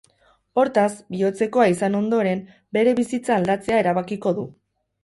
[0.61, 2.43] Hortaz, bihotzekoa izan ondoren,
[2.79, 4.53] bere bizitza aldatzea erabakiko du.